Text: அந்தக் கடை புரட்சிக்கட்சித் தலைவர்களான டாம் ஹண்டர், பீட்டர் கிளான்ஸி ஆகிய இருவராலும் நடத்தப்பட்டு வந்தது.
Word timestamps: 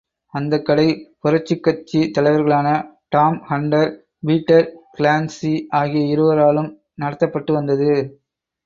அந்தக் 0.33 0.63
கடை 0.65 0.85
புரட்சிக்கட்சித் 1.23 2.09
தலைவர்களான 2.11 2.67
டாம் 3.09 3.37
ஹண்டர், 3.49 3.91
பீட்டர் 4.19 4.67
கிளான்ஸி 4.97 5.53
ஆகிய 5.75 6.17
இருவராலும் 6.17 6.71
நடத்தப்பட்டு 7.01 7.53
வந்தது. 7.53 7.91